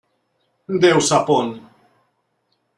[0.85, 1.53] Déu sap on!